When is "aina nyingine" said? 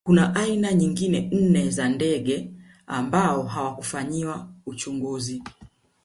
0.35-1.29